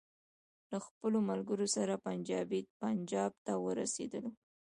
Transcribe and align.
له 0.71 0.77
خپلو 0.85 1.17
ملګرو 1.29 1.67
سره 1.75 1.93
پنجاب 2.83 3.31
ته 3.45 3.53
ورسېدلو. 3.65 4.31